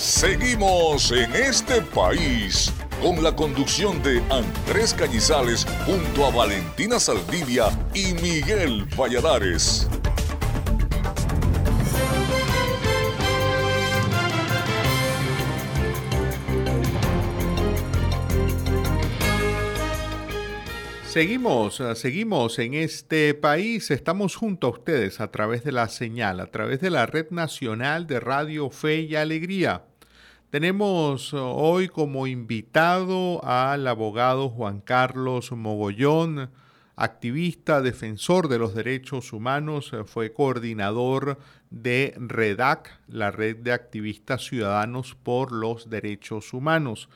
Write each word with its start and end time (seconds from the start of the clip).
Seguimos 0.00 1.12
en 1.12 1.30
este 1.34 1.82
país 1.82 2.72
con 3.02 3.22
la 3.22 3.36
conducción 3.36 4.02
de 4.02 4.22
Andrés 4.30 4.94
Cañizales 4.94 5.66
junto 5.84 6.24
a 6.24 6.30
Valentina 6.30 6.98
Saldivia 6.98 7.66
y 7.92 8.14
Miguel 8.14 8.86
Valladares. 8.98 9.90
Seguimos, 21.04 21.78
eh, 21.80 21.94
seguimos 21.94 22.58
en 22.58 22.72
este 22.72 23.34
país, 23.34 23.90
estamos 23.90 24.34
junto 24.34 24.68
a 24.68 24.70
ustedes 24.70 25.20
a 25.20 25.30
través 25.30 25.62
de 25.62 25.72
la 25.72 25.88
señal, 25.88 26.40
a 26.40 26.46
través 26.46 26.80
de 26.80 26.88
la 26.88 27.04
Red 27.04 27.30
Nacional 27.30 28.06
de 28.06 28.18
Radio 28.18 28.70
Fe 28.70 29.00
y 29.00 29.16
Alegría. 29.16 29.89
Tenemos 30.50 31.32
eh, 31.32 31.36
hoy 31.36 31.86
como 31.86 32.26
invitado 32.26 33.40
al 33.44 33.86
abogado 33.86 34.48
Juan 34.48 34.80
Carlos 34.80 35.52
Mogollón, 35.52 36.50
activista, 36.96 37.80
defensor 37.80 38.48
de 38.48 38.58
los 38.58 38.74
derechos 38.74 39.32
humanos, 39.32 39.92
eh, 39.92 40.02
fue 40.02 40.32
coordinador 40.32 41.38
de 41.70 42.14
REDAC, 42.16 42.90
la 43.06 43.30
red 43.30 43.58
de 43.58 43.70
activistas 43.70 44.44
ciudadanos 44.44 45.14
por 45.14 45.52
los 45.52 45.88
derechos 45.88 46.52
humanos. 46.52 47.08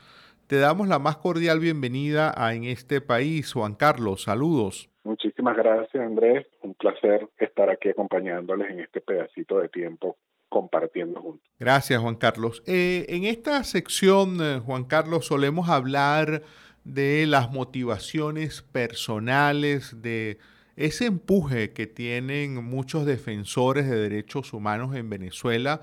Te 0.47 0.61
damos 0.61 0.87
la 0.87 1.01
más 1.01 1.17
cordial 1.17 1.59
bienvenida 1.59 2.33
a 2.37 2.55
En 2.55 2.63
este 2.63 3.01
país, 3.01 3.53
Juan 3.53 3.75
Carlos. 3.75 4.23
Saludos. 4.23 4.89
Muchísimas 5.03 5.57
gracias, 5.57 6.01
Andrés. 6.01 6.47
Un 6.63 6.75
placer 6.75 7.29
estar 7.39 7.69
aquí 7.69 7.89
acompañándoles 7.89 8.71
en 8.71 8.79
este 8.79 9.01
pedacito 9.01 9.59
de 9.59 9.69
tiempo 9.71 10.17
compartiendo 10.55 11.21
juntos. 11.21 11.51
Gracias, 11.59 12.01
Juan 12.01 12.15
Carlos. 12.15 12.63
Eh, 12.65 13.07
en 13.09 13.25
esta 13.25 13.65
sección, 13.65 14.39
eh, 14.41 14.61
Juan 14.65 14.85
Carlos, 14.85 15.27
solemos 15.27 15.69
hablar 15.69 16.45
de 16.85 17.27
las 17.27 17.51
motivaciones 17.51 18.63
personales, 18.63 20.01
de 20.01 20.39
ese 20.77 21.07
empuje 21.07 21.73
que 21.73 21.89
tienen 21.89 22.65
muchos 22.65 23.05
defensores 23.05 23.91
de 23.91 23.97
derechos 23.97 24.53
humanos 24.53 24.95
en 24.95 25.11
Venezuela 25.11 25.81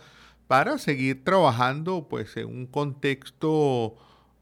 para 0.48 0.78
seguir 0.78 1.26
trabajando 1.26 2.08
pues, 2.10 2.38
en 2.38 2.48
un 2.48 2.66
contexto 2.66 3.98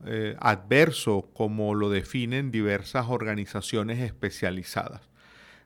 eh, 0.05 0.36
adverso, 0.39 1.27
como 1.33 1.73
lo 1.73 1.89
definen 1.89 2.52
diversas 2.52 3.08
organizaciones 3.09 3.97
especializadas. 3.99 5.08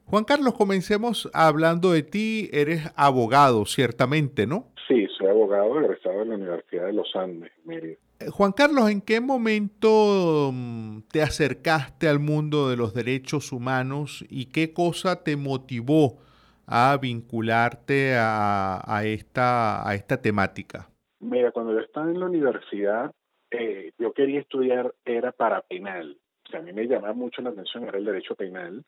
Juan 0.06 0.23
Carlos, 0.26 0.54
comencemos 0.54 1.30
hablando 1.34 1.92
de 1.92 2.04
ti. 2.04 2.50
Eres 2.54 2.92
abogado, 2.96 3.66
ciertamente, 3.66 4.45
¿no? 4.45 4.68
Sí, 4.88 5.08
soy 5.18 5.28
abogado 5.28 5.80
egresado 5.80 6.20
de 6.20 6.26
la 6.26 6.36
Universidad 6.36 6.86
de 6.86 6.94
los 6.94 7.16
Andes, 7.16 7.52
Mérida. 7.66 7.98
Eh, 8.20 8.30
Juan 8.30 8.52
Carlos, 8.52 8.90
¿en 8.90 9.02
qué 9.02 9.22
momento 9.22 10.52
mm, 10.54 11.02
te 11.12 11.22
acercaste 11.22 12.08
al 12.08 12.20
mundo 12.20 12.70
de 12.70 12.78
los 12.78 12.94
derechos 12.94 13.52
humanos 13.52 14.26
y 14.30 14.48
qué 14.48 14.73
cosa 14.73 15.23
te 15.23 15.36
motivó 15.36 16.20
a 16.66 16.98
vincularte 17.02 18.16
a, 18.17 19.02
esta, 19.06 19.88
a 19.88 19.95
esta 19.95 20.22
temática? 20.22 20.90
Mira, 21.20 21.52
cuando 21.52 21.73
yo 21.73 21.80
estaba 21.80 22.10
en 22.10 22.20
la 22.20 22.26
universidad, 22.26 23.12
eh, 23.52 23.92
yo 23.98 24.14
quería 24.14 24.42
estudiar 24.42 24.94
era 25.06 25.32
para 25.32 25.62
penal. 25.62 26.17
O 26.45 26.50
sea, 26.50 26.60
a 26.60 26.64
mí 26.64 26.73
me 26.73 26.86
llamaba 26.86 27.14
mucho 27.14 27.42
la 27.42 27.52
atención 27.52 27.86
era 27.86 27.98
el 27.98 28.06
derecho 28.06 28.36
penal. 28.36 28.84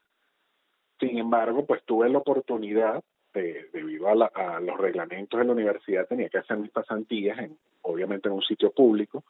Sin 0.99 1.17
embargo, 1.17 1.65
pues 1.65 1.83
tuve 1.83 2.09
la 2.09 2.19
oportunidad, 2.19 3.03
debido 3.33 4.07
a, 4.07 4.59
los 4.61 4.77
reglamentos 4.77 5.37
de 5.37 5.45
la 5.45 5.51
universidad, 5.51 6.07
tenía 6.07 6.29
que 6.29 6.37
hacer 6.37 6.57
mis 6.57 6.71
pasantías, 6.71 7.37
en, 7.37 7.57
obviamente 7.81 8.29
en 8.29 8.35
un 8.35 8.41
sitio 8.41 8.71
público. 8.71 9.23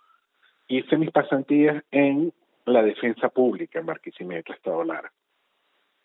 Hice 0.67 0.97
mis 0.97 1.11
pasantías 1.11 1.83
en 1.91 2.31
la 2.66 2.83
defensa 2.83 3.30
pública 3.30 3.80
en 3.80 3.88
Barquisimeto, 3.88 4.53
Estado 4.53 4.83
Lara. 4.83 5.11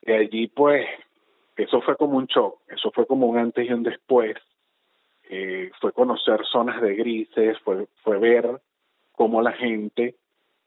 Y 0.03 0.13
allí, 0.13 0.47
pues, 0.49 0.87
eso 1.57 1.83
fue 1.83 1.97
como 1.97 2.17
un 2.17 2.27
shock, 2.27 2.61
eso 2.69 2.91
fue 2.91 3.07
como 3.07 3.27
un 3.27 3.37
antes 3.37 3.69
y 3.69 3.73
un 3.73 3.83
después. 3.83 4.37
Eh, 5.29 5.71
fue 5.81 5.93
conocer 5.93 6.45
zonas 6.47 6.81
de 6.81 6.95
grises, 6.95 7.59
fue, 7.61 7.87
fue 8.03 8.19
ver 8.19 8.61
cómo 9.13 9.43
la 9.43 9.53
gente 9.53 10.17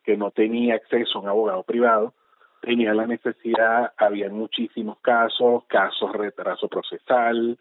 que 0.04 0.18
no 0.18 0.32
tenía 0.32 0.76
acceso 0.76 1.18
a 1.18 1.22
un 1.22 1.30
abogado 1.30 1.64
privado 1.64 2.14
tenía 2.64 2.94
la 2.94 3.06
necesidad, 3.06 3.92
había 3.98 4.30
muchísimos 4.30 4.98
casos, 5.00 5.66
casos 5.68 6.14
de 6.14 6.18
retraso 6.18 6.70
procesal, 6.70 7.60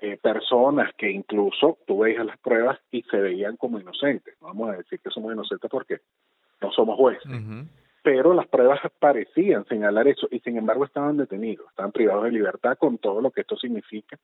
eh, 0.00 0.16
personas 0.16 0.90
que 0.96 1.10
incluso 1.10 1.78
tú 1.86 1.98
veías 1.98 2.24
las 2.24 2.38
pruebas 2.38 2.78
y 2.90 3.02
se 3.02 3.18
veían 3.18 3.58
como 3.58 3.78
inocentes. 3.78 4.34
No 4.40 4.48
vamos 4.48 4.70
a 4.70 4.78
decir 4.78 5.00
que 5.00 5.10
somos 5.10 5.32
inocentes 5.32 5.70
porque 5.70 6.00
no 6.62 6.72
somos 6.72 6.96
jueces. 6.96 7.30
Pero 8.02 8.32
las 8.32 8.48
pruebas 8.48 8.80
parecían 8.98 9.66
señalar 9.66 10.08
eso 10.08 10.26
y 10.30 10.40
sin 10.40 10.56
embargo 10.56 10.86
estaban 10.86 11.18
detenidos, 11.18 11.68
estaban 11.68 11.92
privados 11.92 12.24
de 12.24 12.32
libertad 12.32 12.78
con 12.78 12.98
todo 12.98 13.20
lo 13.20 13.30
que 13.30 13.42
esto 13.42 13.56
significa 13.56 14.18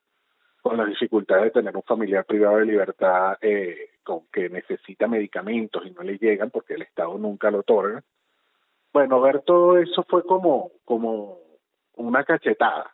con 0.61 0.77
la 0.77 0.85
dificultad 0.85 1.43
de 1.43 1.51
tener 1.51 1.77
un 1.77 1.83
familiar 1.83 2.25
privado 2.25 2.57
de 2.57 2.67
libertad 2.67 3.39
eh, 3.41 3.91
con 4.03 4.23
que 4.33 4.51
necesita 4.51 5.07
medicamentos 5.07 5.87
y 5.87 5.93
no 5.93 6.03
le 6.03 6.19
llegan 6.19 6.51
porque 6.51 6.75
el 6.75 6.83
Estado 6.83 7.17
nunca 7.17 7.51
lo 7.51 7.61
otorga. 7.61 8.03
Bueno, 8.99 9.21
ver 9.21 9.43
todo 9.43 9.79
eso 9.79 10.05
fue 10.09 10.25
como, 10.25 10.73
como 10.85 11.39
una 11.95 12.25
cachetada, 12.25 12.93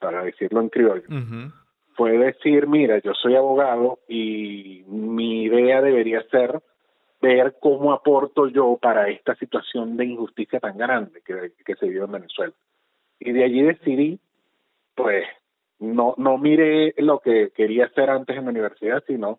para 0.00 0.24
decirlo 0.24 0.60
en 0.60 0.70
criollo. 0.70 1.06
Fue 1.94 2.18
decir, 2.18 2.66
mira, 2.66 2.98
yo 2.98 3.14
soy 3.14 3.36
abogado 3.36 4.00
y 4.08 4.82
mi 4.88 5.44
idea 5.44 5.80
debería 5.80 6.24
ser 6.32 6.60
ver 7.22 7.54
cómo 7.60 7.92
aporto 7.92 8.48
yo 8.48 8.76
para 8.82 9.08
esta 9.08 9.36
situación 9.36 9.96
de 9.96 10.06
injusticia 10.06 10.58
tan 10.58 10.76
grande 10.76 11.22
que, 11.24 11.52
que 11.64 11.76
se 11.76 11.86
vive 11.86 12.04
en 12.06 12.10
Venezuela. 12.10 12.54
Y 13.20 13.30
de 13.30 13.44
allí 13.44 13.62
decidí, 13.62 14.18
pues, 14.96 15.26
no, 15.78 16.14
no 16.16 16.38
miré 16.38 16.92
lo 16.98 17.20
que 17.20 17.52
quería 17.54 17.84
hacer 17.84 18.10
antes 18.10 18.36
en 18.36 18.46
la 18.46 18.50
universidad, 18.50 19.04
sino 19.06 19.38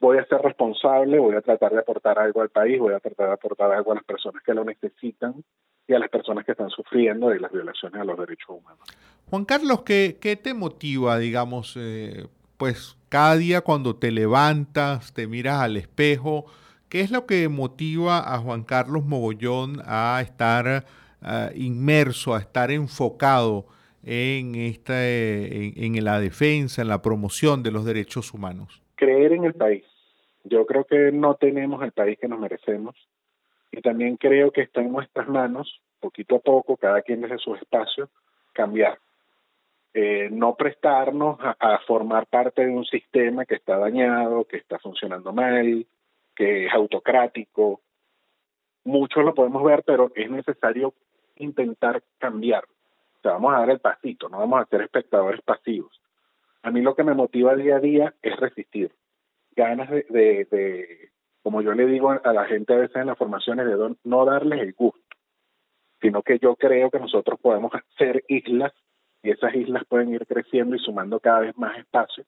voy 0.00 0.18
a 0.18 0.26
ser 0.26 0.40
responsable, 0.40 1.18
voy 1.18 1.34
a 1.34 1.40
tratar 1.40 1.72
de 1.72 1.80
aportar 1.80 2.18
algo 2.18 2.42
al 2.42 2.50
país, 2.50 2.78
voy 2.78 2.94
a 2.94 3.00
tratar 3.00 3.28
de 3.28 3.32
aportar 3.34 3.72
algo 3.72 3.92
a 3.92 3.96
las 3.96 4.04
personas 4.04 4.42
que 4.42 4.54
lo 4.54 4.64
necesitan 4.64 5.44
y 5.86 5.94
a 5.94 5.98
las 5.98 6.08
personas 6.08 6.44
que 6.44 6.52
están 6.52 6.70
sufriendo 6.70 7.28
de 7.28 7.40
las 7.40 7.50
violaciones 7.50 8.00
a 8.00 8.04
los 8.04 8.18
derechos 8.18 8.50
humanos. 8.50 8.86
Juan 9.30 9.44
Carlos, 9.44 9.82
¿qué, 9.82 10.18
qué 10.20 10.36
te 10.36 10.54
motiva, 10.54 11.18
digamos, 11.18 11.76
eh, 11.78 12.26
pues 12.56 12.96
cada 13.08 13.36
día 13.36 13.62
cuando 13.62 13.96
te 13.96 14.10
levantas, 14.10 15.12
te 15.14 15.26
miras 15.26 15.60
al 15.62 15.76
espejo, 15.76 16.46
qué 16.88 17.00
es 17.00 17.10
lo 17.10 17.26
que 17.26 17.48
motiva 17.48 18.34
a 18.34 18.38
Juan 18.38 18.64
Carlos 18.64 19.04
Mogollón 19.04 19.82
a 19.84 20.20
estar 20.22 20.84
uh, 21.22 21.56
inmerso, 21.56 22.34
a 22.34 22.40
estar 22.40 22.70
enfocado 22.70 23.66
en, 24.02 24.54
esta, 24.54 25.06
en, 25.06 26.04
la 26.04 26.20
defensa, 26.20 26.82
en 26.82 26.88
la 26.88 27.02
promoción 27.02 27.62
de 27.62 27.70
los 27.70 27.84
derechos 27.84 28.32
humanos? 28.32 28.82
Creer 28.98 29.32
en 29.32 29.44
el 29.44 29.54
país. 29.54 29.84
Yo 30.44 30.66
creo 30.66 30.84
que 30.84 31.10
no 31.12 31.34
tenemos 31.34 31.82
el 31.82 31.92
país 31.92 32.18
que 32.18 32.28
nos 32.28 32.38
merecemos 32.38 32.94
y 33.70 33.80
también 33.80 34.16
creo 34.16 34.50
que 34.50 34.62
está 34.62 34.80
en 34.80 34.92
nuestras 34.92 35.28
manos, 35.28 35.80
poquito 36.00 36.36
a 36.36 36.40
poco, 36.40 36.76
cada 36.76 37.02
quien 37.02 37.20
desde 37.20 37.38
su 37.38 37.54
espacio, 37.54 38.10
cambiar. 38.52 38.98
Eh, 39.94 40.28
no 40.30 40.54
prestarnos 40.54 41.38
a, 41.40 41.78
formar 41.86 42.26
parte 42.26 42.66
de 42.66 42.72
un 42.72 42.84
sistema 42.84 43.46
que 43.46 43.54
está 43.54 43.78
dañado, 43.78 44.44
que 44.44 44.58
está 44.58 44.78
funcionando 44.78 45.32
mal, 45.32 45.86
que 46.34 46.66
es 46.66 46.72
autocrático. 46.72 47.80
Muchos 48.84 49.24
lo 49.24 49.34
podemos 49.34 49.64
ver, 49.64 49.82
pero 49.84 50.12
es 50.14 50.30
necesario 50.30 50.94
intentar 51.36 52.02
cambiar 52.18 52.64
vamos 53.32 53.54
a 53.54 53.60
dar 53.60 53.70
el 53.70 53.80
pasito, 53.80 54.28
no 54.28 54.38
vamos 54.38 54.60
a 54.60 54.66
ser 54.66 54.82
espectadores 54.82 55.40
pasivos. 55.42 56.00
A 56.62 56.70
mí 56.70 56.82
lo 56.82 56.94
que 56.94 57.04
me 57.04 57.14
motiva 57.14 57.54
día 57.54 57.76
a 57.76 57.80
día 57.80 58.14
es 58.22 58.36
resistir. 58.36 58.92
Ganas 59.54 59.90
de, 59.90 60.04
de, 60.50 61.10
como 61.42 61.62
yo 61.62 61.72
le 61.72 61.86
digo 61.86 62.10
a 62.10 62.32
la 62.32 62.44
gente 62.44 62.74
a 62.74 62.78
veces 62.78 62.96
en 62.96 63.06
las 63.06 63.18
formaciones, 63.18 63.66
de 63.66 63.96
no 64.04 64.24
darles 64.24 64.60
el 64.60 64.72
gusto, 64.72 65.00
sino 66.00 66.22
que 66.22 66.38
yo 66.38 66.56
creo 66.56 66.90
que 66.90 67.00
nosotros 67.00 67.38
podemos 67.40 67.72
hacer 67.74 68.24
islas 68.28 68.72
y 69.22 69.30
esas 69.30 69.54
islas 69.54 69.84
pueden 69.88 70.14
ir 70.14 70.26
creciendo 70.26 70.76
y 70.76 70.78
sumando 70.78 71.20
cada 71.20 71.40
vez 71.40 71.56
más 71.56 71.76
espacio. 71.78 72.24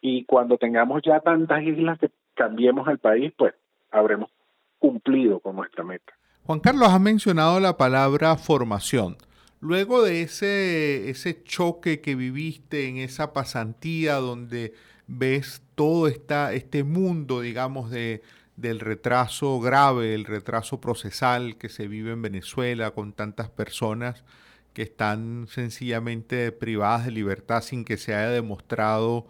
Y 0.00 0.24
cuando 0.24 0.58
tengamos 0.58 1.02
ya 1.04 1.20
tantas 1.20 1.62
islas 1.62 1.98
que 1.98 2.10
cambiemos 2.34 2.86
el 2.88 2.98
país, 2.98 3.32
pues 3.36 3.54
habremos 3.90 4.30
cumplido 4.78 5.40
con 5.40 5.56
nuestra 5.56 5.84
meta. 5.84 6.12
Juan 6.44 6.60
Carlos, 6.60 6.88
ha 6.90 6.98
mencionado 6.98 7.58
la 7.58 7.76
palabra 7.76 8.36
formación. 8.36 9.16
Luego 9.60 10.02
de 10.02 10.22
ese, 10.22 11.08
ese 11.10 11.42
choque 11.42 12.00
que 12.00 12.14
viviste 12.14 12.88
en 12.88 12.98
esa 12.98 13.32
pasantía 13.32 14.16
donde 14.16 14.74
ves 15.06 15.62
todo 15.74 16.08
esta, 16.08 16.52
este 16.52 16.84
mundo, 16.84 17.40
digamos, 17.40 17.90
de, 17.90 18.22
del 18.56 18.80
retraso 18.80 19.60
grave, 19.60 20.14
el 20.14 20.24
retraso 20.24 20.80
procesal 20.80 21.56
que 21.58 21.68
se 21.68 21.88
vive 21.88 22.12
en 22.12 22.22
Venezuela 22.22 22.90
con 22.92 23.12
tantas 23.12 23.50
personas 23.50 24.24
que 24.72 24.82
están 24.82 25.46
sencillamente 25.48 26.52
privadas 26.52 27.06
de 27.06 27.12
libertad 27.12 27.62
sin 27.62 27.84
que 27.84 27.96
se 27.96 28.14
haya 28.14 28.30
demostrado 28.30 29.26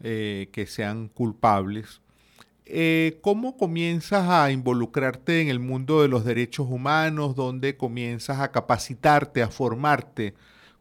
eh, 0.00 0.48
que 0.52 0.66
sean 0.66 1.08
culpables. 1.08 2.00
Eh, 2.66 3.18
¿cómo 3.22 3.56
comienzas 3.56 4.28
a 4.28 4.50
involucrarte 4.50 5.40
en 5.40 5.48
el 5.48 5.60
mundo 5.60 6.02
de 6.02 6.08
los 6.08 6.24
derechos 6.24 6.66
humanos? 6.68 7.36
¿Dónde 7.36 7.76
comienzas 7.76 8.40
a 8.40 8.50
capacitarte, 8.50 9.42
a 9.42 9.48
formarte 9.48 10.34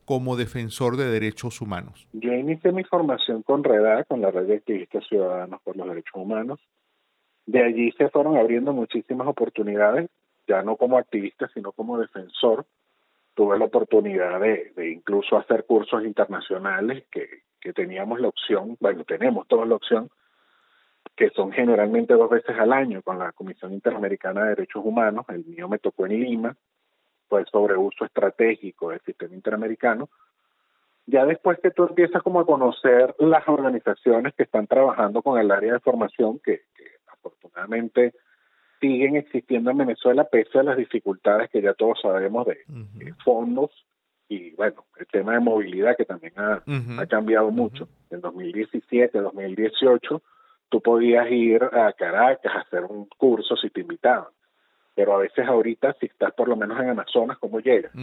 como 0.06 0.36
defensor 0.36 0.98
de 0.98 1.06
derechos 1.06 1.62
humanos? 1.62 2.08
Yo 2.14 2.34
inicié 2.34 2.72
mi 2.72 2.84
formación 2.84 3.44
con 3.44 3.64
REDA, 3.64 4.04
con 4.06 4.22
la 4.22 4.32
Red 4.32 4.48
de 4.48 4.56
Activistas 4.56 5.06
Ciudadanos 5.08 5.62
por 5.64 5.76
los 5.76 5.88
Derechos 5.88 6.16
Humanos. 6.16 6.60
De 7.46 7.64
allí 7.64 7.92
se 7.94 8.10
fueron 8.10 8.38
abriendo 8.38 8.74
muchísimas 8.74 9.28
oportunidades, 9.28 10.10
ya 10.48 10.64
no 10.64 10.78
como 10.78 10.98
activista, 10.98 11.48
sino 11.54 11.72
como 11.72 12.00
defensor. 12.00 12.66
Tuve 13.36 13.60
la 13.60 13.66
oportunidad 13.66 14.40
de, 14.40 14.72
de 14.76 14.92
incluso 14.92 15.38
hacer 15.38 15.66
cursos 15.66 16.04
internacionales 16.04 17.06
que, 17.12 17.28
que 17.60 17.74
teníamos 17.74 18.20
la 18.20 18.30
opción, 18.30 18.78
bueno, 18.80 19.04
tenemos 19.04 19.48
toda 19.48 19.66
la 19.66 19.76
opción 19.76 20.10
que 21.15 21.29
son 21.29 21.51
generalmente 21.51 22.13
dos 22.13 22.29
veces 22.29 22.57
al 22.59 22.73
año 22.73 23.01
con 23.01 23.17
la 23.17 23.31
Comisión 23.31 23.73
Interamericana 23.73 24.44
de 24.44 24.50
Derechos 24.50 24.83
Humanos. 24.83 25.25
El 25.29 25.45
mío 25.45 25.69
me 25.69 25.79
tocó 25.79 26.06
en 26.06 26.19
Lima, 26.19 26.56
fue 27.29 27.45
sobre 27.45 27.77
uso 27.77 28.06
estratégico 28.06 28.89
del 28.89 29.00
sistema 29.01 29.33
interamericano. 29.33 30.09
Ya 31.07 31.25
después 31.25 31.59
que 31.59 31.71
tú 31.71 31.83
empiezas 31.83 32.21
como 32.21 32.41
a 32.41 32.45
conocer 32.45 33.15
las 33.19 33.47
organizaciones 33.47 34.33
que 34.33 34.44
están 34.44 34.67
trabajando 34.67 35.21
con 35.21 35.39
el 35.39 35.51
área 35.51 35.73
de 35.73 35.79
formación, 35.79 36.39
que, 36.39 36.63
afortunadamente 37.07 38.13
siguen 38.81 39.15
existiendo 39.15 39.71
en 39.71 39.77
Venezuela 39.77 40.25
pese 40.25 40.59
a 40.59 40.63
las 40.63 40.77
dificultades 40.77 41.50
que 41.50 41.62
ya 41.62 41.73
todos 41.73 42.00
sabemos 42.01 42.45
de, 42.45 42.57
fondos 43.23 43.71
y 44.27 44.51
bueno, 44.51 44.83
el 44.97 45.07
tema 45.07 45.33
de 45.33 45.39
movilidad 45.39 45.95
que 45.95 46.03
también 46.03 46.33
ha, 46.35 46.62
ha 47.00 47.06
cambiado 47.06 47.51
mucho. 47.51 47.88
En 48.09 48.21
2017, 48.21 49.17
2018 49.19 50.21
tú 50.75 50.81
podías 50.81 51.31
ir 51.31 51.63
a 51.63 51.94
Caracas 51.94 52.54
a 52.54 52.60
hacer 52.60 52.83
un 52.83 53.06
curso 53.18 53.56
si 53.56 53.69
te 53.69 53.80
invitaban. 53.80 54.27
Pero 54.94 55.16
a 55.16 55.19
veces 55.19 55.48
ahorita, 55.48 55.95
si 56.01 56.07
estás 56.07 56.33
por 56.33 56.50
lo 56.50 56.57
menos 56.57 56.77
en 56.81 56.89
Amazonas, 56.89 57.38
¿cómo 57.38 57.62
llegas? 57.62 57.94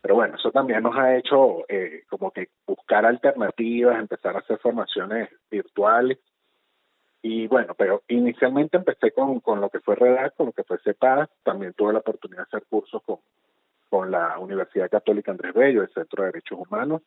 Pero 0.00 0.14
bueno, 0.14 0.36
eso 0.36 0.52
también 0.52 0.84
nos 0.84 0.96
ha 0.96 1.16
hecho 1.16 1.64
eh, 1.68 2.04
como 2.08 2.30
que 2.30 2.50
buscar 2.68 3.04
alternativas, 3.04 3.98
empezar 3.98 4.36
a 4.36 4.38
hacer 4.38 4.58
formaciones 4.58 5.28
virtuales. 5.50 6.18
Y 7.20 7.48
bueno, 7.48 7.74
pero 7.76 8.04
inicialmente 8.06 8.76
empecé 8.76 9.10
con, 9.10 9.40
con 9.40 9.60
lo 9.60 9.68
que 9.68 9.80
fue 9.80 9.96
Redact, 9.96 10.36
con 10.36 10.46
lo 10.46 10.52
que 10.52 10.62
fue 10.62 10.78
CEPAD. 10.84 11.26
También 11.42 11.72
tuve 11.72 11.94
la 11.94 11.98
oportunidad 11.98 12.42
de 12.42 12.58
hacer 12.58 12.62
cursos 12.70 13.02
con, 13.02 13.18
con 13.90 14.12
la 14.12 14.38
Universidad 14.38 14.88
Católica 14.88 15.32
Andrés 15.32 15.52
Bello, 15.52 15.82
el 15.82 15.92
Centro 15.92 16.22
de 16.22 16.30
Derechos 16.30 16.60
Humanos. 16.60 17.02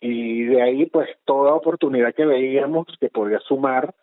Y 0.00 0.44
de 0.44 0.62
ahí, 0.62 0.86
pues, 0.86 1.08
toda 1.24 1.54
oportunidad 1.54 2.14
que 2.14 2.26
veíamos 2.26 2.86
que 3.00 3.08
podía 3.08 3.40
sumar, 3.40 3.94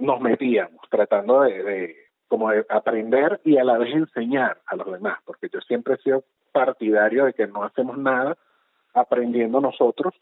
nos 0.00 0.20
metíamos, 0.20 0.80
tratando 0.88 1.42
de, 1.42 1.94
como 2.26 2.50
de 2.50 2.64
aprender 2.68 3.40
y 3.44 3.58
a 3.58 3.64
la 3.64 3.78
vez 3.78 3.94
enseñar 3.94 4.60
a 4.66 4.76
los 4.76 4.90
demás, 4.90 5.18
porque 5.24 5.48
yo 5.52 5.60
siempre 5.60 5.94
he 5.94 5.98
sido 5.98 6.24
partidario 6.52 7.26
de 7.26 7.34
que 7.34 7.46
no 7.46 7.62
hacemos 7.62 7.96
nada 7.98 8.36
aprendiendo 8.94 9.60
nosotros, 9.60 10.14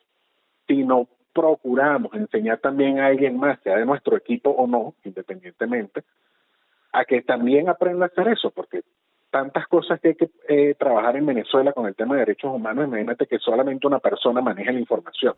sino 0.66 1.08
procuramos 1.32 2.12
enseñar 2.14 2.58
también 2.58 2.98
a 2.98 3.06
alguien 3.06 3.38
más, 3.38 3.60
sea 3.62 3.76
de 3.76 3.86
nuestro 3.86 4.16
equipo 4.16 4.50
o 4.50 4.66
no, 4.66 4.94
independientemente, 5.04 6.02
a 6.92 7.04
que 7.04 7.22
también 7.22 7.68
aprenda 7.68 8.06
a 8.06 8.08
hacer 8.08 8.28
eso, 8.28 8.50
porque 8.50 8.82
tantas 9.30 9.66
cosas 9.66 10.00
que 10.00 10.08
hay 10.08 10.14
que 10.14 10.30
eh, 10.48 10.74
trabajar 10.78 11.16
en 11.16 11.26
Venezuela 11.26 11.72
con 11.72 11.86
el 11.86 11.94
tema 11.94 12.14
de 12.14 12.20
derechos 12.20 12.54
humanos, 12.54 12.86
imagínate 12.86 13.26
que 13.26 13.38
solamente 13.38 13.86
una 13.86 13.98
persona 13.98 14.40
maneja 14.40 14.72
la 14.72 14.80
información. 14.80 15.34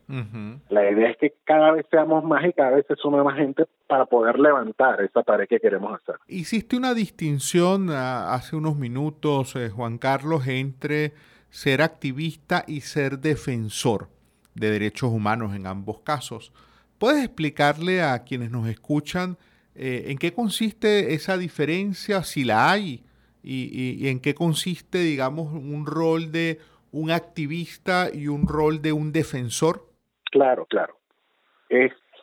La 0.68 0.90
idea 0.90 1.10
es 1.10 1.16
que 1.16 1.34
cada 1.44 1.72
vez 1.72 1.86
seamos 1.90 2.24
más 2.24 2.44
y 2.44 2.52
cada 2.52 2.70
vez 2.70 2.86
se 2.86 2.96
sume 2.96 3.22
más 3.22 3.36
gente 3.36 3.66
para 3.86 4.06
poder 4.06 4.38
levantar 4.38 5.00
esa 5.00 5.22
tarea 5.22 5.46
que 5.46 5.58
queremos 5.58 6.00
hacer. 6.00 6.16
Hiciste 6.28 6.76
una 6.76 6.94
distinción 6.94 7.90
ah, 7.90 8.34
hace 8.34 8.56
unos 8.56 8.76
minutos, 8.76 9.56
eh, 9.56 9.70
Juan 9.70 9.98
Carlos, 9.98 10.46
entre 10.46 11.12
ser 11.50 11.82
activista 11.82 12.64
y 12.66 12.82
ser 12.82 13.18
defensor 13.18 14.08
de 14.54 14.70
derechos 14.70 15.10
humanos 15.10 15.54
en 15.54 15.66
ambos 15.66 16.00
casos. 16.00 16.52
¿Puedes 16.98 17.24
explicarle 17.24 18.02
a 18.02 18.22
quienes 18.24 18.50
nos 18.50 18.68
escuchan 18.68 19.36
eh, 19.74 20.04
en 20.08 20.18
qué 20.18 20.32
consiste 20.32 21.14
esa 21.14 21.36
diferencia, 21.36 22.22
si 22.22 22.44
la 22.44 22.70
hay? 22.70 23.02
Y, 23.42 24.08
en 24.08 24.20
qué 24.20 24.34
consiste, 24.34 24.98
digamos, 24.98 25.52
un 25.52 25.86
rol 25.86 26.32
de 26.32 26.58
un 26.92 27.10
activista 27.10 28.08
y 28.12 28.28
un 28.28 28.46
rol 28.46 28.82
de 28.82 28.92
un 28.92 29.12
defensor? 29.12 29.82
Claro, 30.30 30.66
claro. 30.66 30.96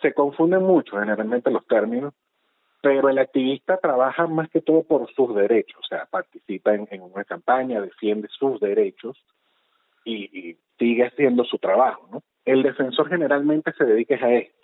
se 0.02 0.14
confunden 0.14 0.64
mucho 0.64 0.98
generalmente 1.00 1.52
los 1.52 1.66
términos, 1.68 2.14
pero 2.82 3.10
el 3.10 3.18
activista 3.18 3.78
trabaja 3.78 4.28
más 4.28 4.50
que 4.50 4.62
todo 4.62 4.84
por 4.84 5.12
sus 5.14 5.36
derechos, 5.36 5.80
o 5.80 5.88
sea, 5.88 6.06
participa 6.06 6.74
en, 6.74 7.02
una 7.02 7.24
campaña, 7.24 7.82
defiende 7.82 8.28
sus 8.30 8.60
derechos 8.60 9.18
y, 10.06 10.50
y, 10.50 10.58
sigue 10.78 11.08
haciendo 11.08 11.44
su 11.44 11.58
trabajo, 11.58 12.08
¿no? 12.12 12.24
El 12.46 12.62
defensor 12.62 13.10
generalmente 13.10 13.74
se 13.74 13.84
dedica 13.84 14.16
a 14.16 14.34
esto, 14.36 14.57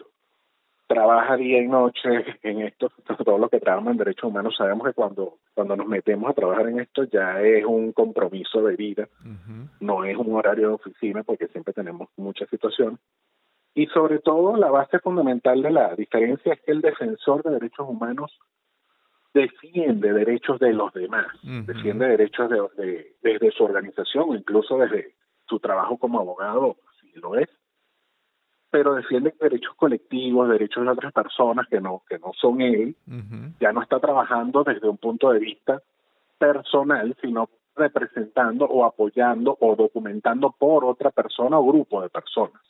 trabaja 0.88 1.38
día 1.38 1.62
y 1.62 1.68
noche 1.68 2.09
en 2.44 2.62
esto, 2.62 2.91
todo 3.25 3.38
lo 3.38 3.50
que 3.50 3.59
trabaja 3.59 3.91
en 3.91 3.97
derechos 3.97 4.30
humanos, 4.30 4.56
sabemos 4.57 4.88
que 4.88 4.94
cuando, 4.94 5.38
cuando 5.53 5.75
nos 5.75 5.88
metemos 5.88 6.30
a 6.30 6.33
trabajar 6.33 6.68
en 6.68 6.80
esto 6.80 7.03
ya 7.06 7.41
es 7.41 7.65
un 7.65 7.91
compromiso 7.94 8.62
de 8.63 8.75
vida, 8.75 9.07
no 9.80 10.06
es 10.06 10.18
un 10.18 10.35
horario 10.35 10.69
de 10.69 10.74
oficina 10.75 11.24
porque 11.24 11.47
siempre 11.47 11.74
tenemos 11.74 12.09
muchas 12.18 12.50
situaciones. 12.50 13.00
Y 13.75 13.88
sobre 13.88 14.19
todo 14.19 14.56
la 14.56 14.69
base 14.69 15.00
fundamental 15.00 15.62
de 15.62 15.71
la 15.71 15.95
diferencia 15.95 16.53
es 16.53 16.62
que 16.62 16.71
el 16.71 16.81
defensor 16.81 17.41
de 17.44 17.51
derechos 17.51 17.88
humanos 17.89 18.31
defiende 19.33 20.13
derechos 20.13 20.59
de 20.59 20.74
los 20.74 20.94
demás, 20.94 21.25
defiende 21.41 22.07
derechos 22.07 22.50
de, 22.77 23.15
desde 23.24 23.51
su 23.51 23.63
organización 23.63 24.29
o 24.29 24.36
incluso 24.36 24.77
desde 24.77 25.15
su 25.47 25.59
trabajo 25.59 25.97
como 25.97 26.19
abogado, 26.19 26.77
si 27.01 27.19
lo 27.19 27.36
es, 27.36 27.50
pero 28.74 28.96
defiende 28.96 29.36
derechos 29.40 29.75
colectivos, 29.75 30.50
derechos 30.50 30.84
de 30.84 30.90
otras 30.90 31.14
personas 31.14 31.68
que 31.68 31.80
no, 31.80 32.02
que 32.10 32.18
no 32.18 32.31
son 32.34 32.60
él, 32.60 32.96
ya 33.60 33.72
no 33.72 33.84
está 33.84 34.00
trabajando 34.00 34.64
desde 34.64 34.90
un 34.90 34.98
punto 34.98 35.31
de 35.31 35.38
vista 35.38 35.80
personal, 36.40 37.16
sino 37.22 37.52
representando 37.75 38.66
o 38.66 38.84
apoyando 38.84 39.56
o 39.60 39.75
documentando 39.75 40.56
por 40.58 40.86
otra 40.86 41.12
persona 41.12 41.60
o 41.60 41.68
grupo 41.68 42.02
de 42.02 42.10
personas. 42.10 42.64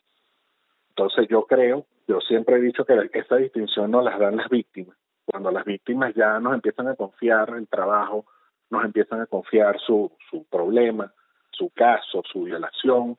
Entonces 0.89 1.25
yo 1.29 1.45
creo, 1.45 1.85
yo 2.05 2.19
siempre 2.19 2.57
he 2.57 2.61
dicho 2.61 2.83
que 2.83 3.09
esa 3.13 3.37
distinción 3.37 3.89
no 3.89 4.01
las 4.01 4.19
dan 4.19 4.35
las 4.35 4.49
víctimas. 4.49 4.97
Cuando 5.23 5.51
las 5.51 5.63
víctimas 5.63 6.13
ya 6.15 6.37
nos 6.41 6.53
empiezan 6.53 6.89
a 6.89 6.95
confiar 6.95 7.51
el 7.51 7.69
trabajo, 7.69 8.25
nos 8.69 8.83
empiezan 8.83 9.21
a 9.21 9.25
confiar 9.25 9.79
su, 9.79 10.11
su 10.29 10.43
problema, 10.51 11.13
su 11.51 11.69
caso, 11.69 12.23
su 12.29 12.43
violación, 12.43 13.17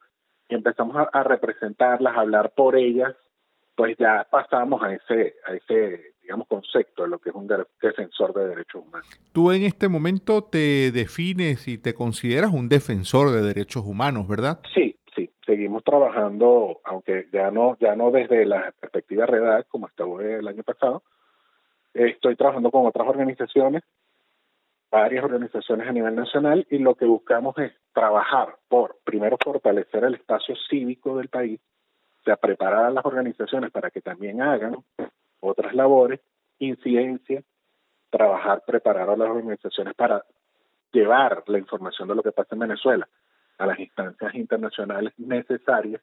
y 0.48 0.54
empezamos 0.54 0.96
a, 1.12 1.22
representarlas, 1.22 2.16
a 2.16 2.20
hablar 2.20 2.52
por 2.54 2.76
ellas, 2.76 3.14
pues 3.74 3.96
ya 3.98 4.26
pasamos 4.30 4.82
a 4.82 4.92
ese, 4.92 5.34
a 5.46 5.54
ese 5.54 6.14
digamos, 6.22 6.46
concepto 6.46 7.02
de 7.02 7.08
lo 7.08 7.18
que 7.18 7.30
es 7.30 7.34
un 7.34 7.48
defensor 7.80 8.32
de 8.34 8.48
derechos 8.48 8.82
humanos. 8.86 9.08
Tú 9.32 9.52
en 9.52 9.62
este 9.62 9.88
momento 9.88 10.44
te 10.44 10.90
defines 10.90 11.68
y 11.68 11.78
te 11.78 11.94
consideras 11.94 12.52
un 12.52 12.68
defensor 12.68 13.30
de 13.30 13.42
derechos 13.42 13.84
humanos, 13.84 14.26
¿verdad? 14.28 14.60
Sí, 14.74 14.96
sí. 15.14 15.30
Seguimos 15.44 15.84
trabajando, 15.84 16.80
aunque 16.84 17.28
ya 17.32 17.50
no, 17.50 17.76
ya 17.78 17.94
no 17.94 18.10
desde 18.10 18.46
la 18.46 18.72
perspectiva 18.80 19.26
redacta 19.26 19.68
como 19.68 19.88
estuve 19.88 20.38
el 20.38 20.48
año 20.48 20.62
pasado. 20.62 21.02
Estoy 21.92 22.36
trabajando 22.36 22.70
con 22.70 22.86
otras 22.86 23.06
organizaciones 23.06 23.82
varias 24.94 25.24
organizaciones 25.24 25.88
a 25.88 25.92
nivel 25.92 26.14
nacional 26.14 26.64
y 26.70 26.78
lo 26.78 26.94
que 26.94 27.04
buscamos 27.04 27.58
es 27.58 27.72
trabajar 27.92 28.58
por, 28.68 28.98
primero, 29.02 29.36
fortalecer 29.42 30.04
el 30.04 30.14
espacio 30.14 30.54
cívico 30.70 31.18
del 31.18 31.28
país, 31.28 31.60
o 32.20 32.22
sea, 32.22 32.36
preparar 32.36 32.84
a 32.84 32.90
las 32.90 33.04
organizaciones 33.04 33.72
para 33.72 33.90
que 33.90 34.00
también 34.00 34.40
hagan 34.40 34.76
otras 35.40 35.74
labores, 35.74 36.20
incidencia, 36.60 37.42
trabajar, 38.08 38.62
preparar 38.64 39.10
a 39.10 39.16
las 39.16 39.28
organizaciones 39.28 39.94
para 39.94 40.24
llevar 40.92 41.42
la 41.48 41.58
información 41.58 42.06
de 42.06 42.14
lo 42.14 42.22
que 42.22 42.30
pasa 42.30 42.54
en 42.54 42.60
Venezuela 42.60 43.08
a 43.58 43.66
las 43.66 43.80
instancias 43.80 44.32
internacionales 44.36 45.12
necesarias. 45.18 46.02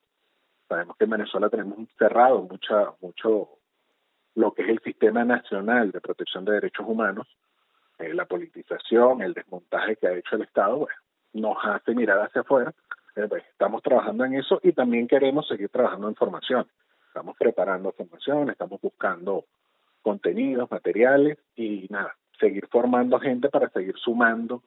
Sabemos 0.67 0.97
que 0.97 1.05
en 1.05 1.11
Venezuela 1.11 1.49
tenemos 1.49 1.77
cerrado 1.97 2.41
mucha, 2.41 2.91
mucho 2.99 3.51
lo 4.35 4.53
que 4.53 4.63
es 4.63 4.69
el 4.69 4.79
sistema 4.79 5.23
nacional 5.23 5.91
de 5.91 6.01
protección 6.01 6.43
de 6.43 6.55
derechos 6.55 6.85
humanos, 6.85 7.27
eh, 8.01 8.13
la 8.13 8.25
politización, 8.25 9.21
el 9.21 9.33
desmontaje 9.33 9.95
que 9.95 10.07
ha 10.07 10.13
hecho 10.13 10.35
el 10.35 10.43
Estado, 10.43 10.77
bueno, 10.77 10.95
nos 11.33 11.57
hace 11.63 11.93
mirar 11.93 12.19
hacia 12.19 12.41
afuera. 12.41 12.73
Eh, 13.15 13.25
pues, 13.27 13.43
estamos 13.51 13.81
trabajando 13.83 14.25
en 14.25 14.35
eso 14.35 14.59
y 14.63 14.71
también 14.73 15.07
queremos 15.07 15.47
seguir 15.47 15.69
trabajando 15.69 16.07
en 16.07 16.15
formación. 16.15 16.67
Estamos 17.07 17.35
preparando 17.37 17.91
formación, 17.91 18.49
estamos 18.49 18.79
buscando 18.81 19.45
contenidos, 20.01 20.71
materiales 20.71 21.37
y 21.55 21.87
nada, 21.89 22.15
seguir 22.39 22.67
formando 22.71 23.19
gente 23.19 23.49
para 23.49 23.69
seguir 23.69 23.95
sumando 23.97 24.63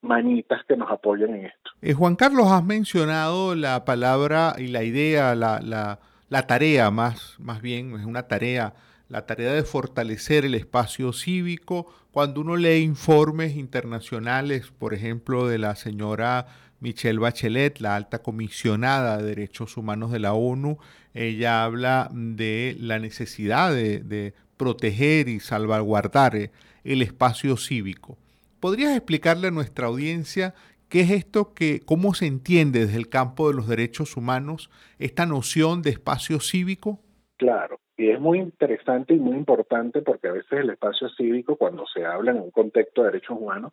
manitas 0.00 0.64
que 0.64 0.76
nos 0.76 0.90
apoyen 0.90 1.34
en 1.34 1.46
esto. 1.46 1.70
Eh, 1.82 1.92
Juan 1.92 2.14
Carlos, 2.14 2.46
has 2.52 2.64
mencionado 2.64 3.54
la 3.54 3.84
palabra 3.84 4.54
y 4.56 4.68
la 4.68 4.84
idea, 4.84 5.34
la, 5.34 5.60
la, 5.60 5.98
la 6.28 6.46
tarea 6.46 6.90
más, 6.90 7.36
más 7.40 7.60
bien, 7.60 7.94
es 7.96 8.06
una 8.06 8.28
tarea 8.28 8.74
la 9.08 9.26
tarea 9.26 9.52
de 9.52 9.64
fortalecer 9.64 10.44
el 10.44 10.54
espacio 10.54 11.12
cívico. 11.12 11.86
Cuando 12.10 12.40
uno 12.40 12.56
lee 12.56 12.82
informes 12.82 13.56
internacionales, 13.56 14.70
por 14.78 14.94
ejemplo, 14.94 15.46
de 15.46 15.58
la 15.58 15.76
señora 15.76 16.46
Michelle 16.80 17.18
Bachelet, 17.18 17.80
la 17.80 17.96
alta 17.96 18.20
comisionada 18.20 19.18
de 19.18 19.24
derechos 19.24 19.76
humanos 19.76 20.12
de 20.12 20.20
la 20.20 20.34
ONU, 20.34 20.78
ella 21.14 21.64
habla 21.64 22.10
de 22.12 22.76
la 22.78 22.98
necesidad 22.98 23.72
de, 23.72 24.34
proteger 24.56 25.28
y 25.28 25.38
salvaguardar 25.38 26.34
eh, 26.34 26.50
el 26.82 27.00
espacio 27.00 27.56
cívico. 27.56 28.18
¿Podrías 28.58 28.96
explicarle 28.96 29.48
a 29.48 29.52
nuestra 29.52 29.86
audiencia 29.86 30.52
qué 30.88 31.02
es 31.02 31.10
esto 31.12 31.54
que, 31.54 31.80
cómo 31.84 32.12
se 32.12 32.26
entiende 32.26 32.86
desde 32.86 32.98
el 32.98 33.08
campo 33.08 33.48
de 33.48 33.54
los 33.54 33.68
derechos 33.68 34.16
humanos 34.16 34.68
esta 34.98 35.26
noción 35.26 35.82
de 35.82 35.90
espacio 35.90 36.40
cívico? 36.40 37.00
Claro, 37.36 37.78
y 37.98 38.10
es 38.10 38.20
muy 38.20 38.38
interesante 38.38 39.12
y 39.12 39.18
muy 39.18 39.36
importante 39.36 40.02
porque 40.02 40.28
a 40.28 40.32
veces 40.32 40.52
el 40.52 40.70
espacio 40.70 41.08
cívico, 41.10 41.56
cuando 41.56 41.84
se 41.88 42.06
habla 42.06 42.30
en 42.30 42.38
un 42.38 42.52
contexto 42.52 43.02
de 43.02 43.08
derechos 43.08 43.36
humanos, 43.36 43.72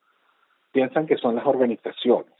piensan 0.72 1.06
que 1.06 1.16
son 1.18 1.36
las 1.36 1.46
organizaciones 1.46 2.34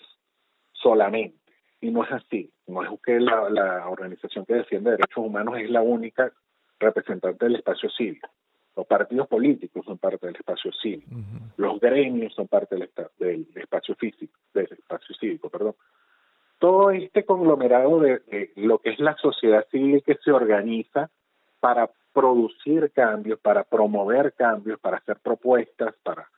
solamente. 0.74 1.38
Y 1.82 1.92
no 1.92 2.04
es 2.04 2.12
así. 2.12 2.52
No 2.66 2.82
es 2.84 2.90
que 3.02 3.20
la, 3.20 3.88
organización 3.88 4.46
que 4.46 4.56
defiende 4.56 4.92
derechos 4.92 5.24
humanos 5.24 5.60
es 5.60 5.70
la 5.70 5.84
única 5.84 6.34
representante 6.80 7.46
del 7.46 7.58
espacio 7.58 7.88
cívico. 7.92 8.30
Los 8.76 8.88
partidos 8.88 9.28
políticos 9.28 9.86
son 9.86 10.00
parte 10.00 10.26
del 10.26 10.38
espacio 10.38 10.72
cívico. 10.82 11.16
Los 11.56 11.80
gremios 11.80 12.34
son 12.34 12.48
parte 12.48 12.78
del, 12.78 12.90
del, 13.20 13.48
espacio 13.54 13.94
físico, 13.94 14.34
del 14.56 14.70
espacio 14.72 15.16
cívico, 15.20 15.52
perdón. 15.52 15.76
Todo 16.58 16.90
este 16.90 17.26
conglomerado 17.26 18.00
de 18.00 18.52
lo 18.56 18.80
que 18.80 18.90
es 18.90 19.00
la 19.00 19.16
sociedad 19.18 19.68
civil 19.70 20.02
que 20.04 20.16
se 20.16 20.32
organiza 20.32 21.12
para 21.66 21.90
producir 22.14 22.92
cambios, 22.92 23.40
para 23.40 23.64
promover 23.64 24.34
cambios, 24.34 24.80
para 24.80 24.98
hacer 24.98 25.18
propuestas, 25.18 25.96
para 26.04 26.30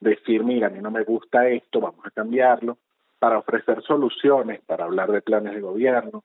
decir, 0.00 0.44
mira, 0.44 0.66
a 0.66 0.70
mí 0.70 0.80
no 0.80 0.90
me 0.90 1.02
gusta 1.02 1.48
esto, 1.48 1.80
vamos 1.80 2.04
a 2.04 2.10
cambiarlo, 2.10 2.76
para 3.18 3.38
ofrecer 3.38 3.82
soluciones, 3.84 4.60
para 4.66 4.84
hablar 4.84 5.10
de 5.12 5.22
planes 5.22 5.54
de 5.54 5.62
gobierno, 5.62 6.24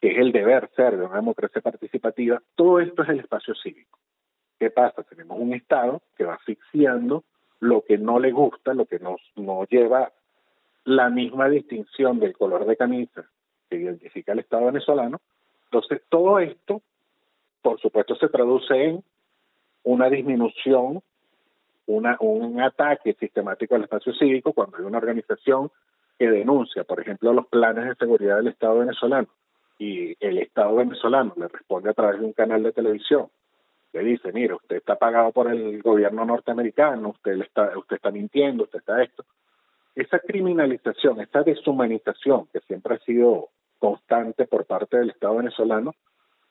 que 0.00 0.12
es 0.12 0.18
el 0.18 0.30
deber 0.30 0.70
ser 0.76 0.98
de 0.98 1.06
una 1.06 1.16
democracia 1.16 1.60
participativa, 1.60 2.40
todo 2.54 2.78
esto 2.78 3.02
es 3.02 3.08
el 3.08 3.18
espacio 3.18 3.56
cívico. 3.56 3.98
¿Qué 4.56 4.70
pasa? 4.70 5.02
Tenemos 5.02 5.36
un 5.40 5.52
Estado 5.52 6.00
que 6.16 6.26
va 6.26 6.34
asfixiando 6.34 7.24
lo 7.58 7.82
que 7.82 7.98
no 7.98 8.20
le 8.20 8.30
gusta, 8.30 8.72
lo 8.72 8.86
que 8.86 9.00
nos, 9.00 9.20
no 9.34 9.64
lleva 9.64 10.12
la 10.84 11.10
misma 11.10 11.48
distinción 11.48 12.20
del 12.20 12.36
color 12.36 12.66
de 12.66 12.76
camisa 12.76 13.28
que 13.68 13.78
identifica 13.78 14.30
el 14.30 14.38
Estado 14.38 14.66
venezolano. 14.66 15.20
Entonces, 15.64 16.02
todo 16.08 16.38
esto 16.38 16.82
por 17.62 17.80
supuesto 17.80 18.14
se 18.16 18.28
traduce 18.28 18.74
en 18.74 19.04
una 19.84 20.08
disminución, 20.08 21.02
una, 21.86 22.16
un 22.20 22.60
ataque 22.60 23.14
sistemático 23.14 23.74
al 23.74 23.84
espacio 23.84 24.12
cívico 24.14 24.52
cuando 24.52 24.76
hay 24.76 24.84
una 24.84 24.98
organización 24.98 25.70
que 26.18 26.28
denuncia, 26.28 26.84
por 26.84 27.00
ejemplo, 27.00 27.32
los 27.32 27.46
planes 27.46 27.86
de 27.86 27.94
seguridad 27.94 28.36
del 28.36 28.48
Estado 28.48 28.78
venezolano 28.80 29.28
y 29.78 30.16
el 30.20 30.38
Estado 30.38 30.74
venezolano 30.74 31.32
le 31.36 31.48
responde 31.48 31.90
a 31.90 31.94
través 31.94 32.20
de 32.20 32.26
un 32.26 32.32
canal 32.32 32.62
de 32.62 32.72
televisión, 32.72 33.28
le 33.92 34.02
dice, 34.02 34.32
mire, 34.32 34.54
usted 34.54 34.76
está 34.76 34.96
pagado 34.96 35.32
por 35.32 35.50
el 35.50 35.80
gobierno 35.80 36.24
norteamericano, 36.24 37.10
usted 37.10 37.40
está, 37.40 37.76
usted 37.78 37.96
está 37.96 38.10
mintiendo, 38.10 38.64
usted 38.64 38.80
está 38.80 39.02
esto. 39.02 39.24
Esa 39.94 40.18
criminalización, 40.18 41.20
esa 41.20 41.42
deshumanización 41.42 42.46
que 42.52 42.60
siempre 42.60 42.96
ha 42.96 42.98
sido 42.98 43.48
constante 43.78 44.46
por 44.46 44.66
parte 44.66 44.98
del 44.98 45.10
Estado 45.10 45.36
venezolano, 45.36 45.94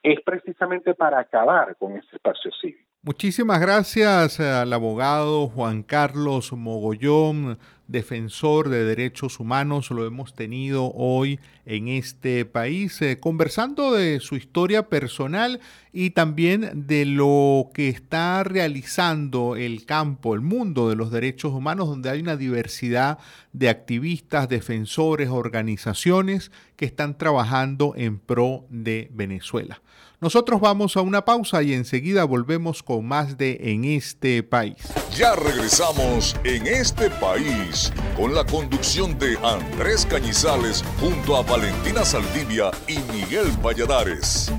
es 0.04 0.20
precisamente 0.25 0.94
para 0.94 1.20
acabar 1.20 1.75
con 1.77 1.98
ese 1.98 2.16
espacio 2.16 2.51
cívico. 2.62 2.88
Muchísimas 3.01 3.62
gracias 3.62 4.39
al 4.39 4.74
abogado 4.74 5.48
Juan 5.48 5.84
Carlos 5.84 6.51
Mogollón, 6.51 7.58
defensor 7.88 8.70
de 8.70 8.84
derechos 8.84 9.39
humanos. 9.39 9.91
Lo 9.91 10.06
hemos 10.06 10.34
tenido 10.34 10.91
hoy 10.94 11.39
en 11.65 11.88
este 11.88 12.46
país, 12.46 13.01
eh, 13.01 13.20
conversando 13.20 13.94
de 13.94 14.20
su 14.20 14.36
historia 14.36 14.89
personal 14.89 15.60
y 15.91 16.12
también 16.12 16.88
de 16.88 17.06
lo 17.06 17.70
que 17.74 17.89
está 17.89 18.44
realizando 18.44 19.56
el 19.56 19.86
campo, 19.86 20.34
el 20.34 20.41
mundo 20.41 20.89
de 20.89 20.96
los 20.96 21.12
derechos 21.12 21.53
humanos, 21.53 21.88
donde 21.88 22.10
hay 22.10 22.22
una 22.22 22.38
diversidad 22.38 23.17
de 23.51 23.70
activistas, 23.70 24.48
defensores, 24.48 25.29
organizaciones 25.29 26.51
que 26.75 26.86
están 26.86 27.17
trabajando 27.17 27.94
en 27.96 28.20
pro 28.20 28.65
de 28.70 29.10
Venezuela. 29.12 29.82
Nosotros 30.20 30.60
vamos 30.60 30.98
a 30.98 31.01
una 31.01 31.25
pausa 31.25 31.62
y 31.62 31.74
enseguida 31.74 32.24
volvemos 32.24 32.82
con 32.82 33.06
más 33.06 33.38
de 33.38 33.60
En 33.62 33.86
este 33.86 34.41
país. 34.41 34.77
Ya 35.15 35.36
regresamos 35.36 36.36
en 36.44 36.65
este 36.65 37.12
país 37.12 37.76
con 38.15 38.34
la 38.34 38.46
conducción 38.46 39.17
de 39.19 39.38
Andrés 39.43 40.05
Cañizales 40.05 40.84
junto 41.00 41.36
a 41.36 41.43
Valentina 41.43 42.03
Saldivia 42.03 42.72
y 42.88 42.98
Miguel 43.13 43.51
Valladares. 43.63 44.51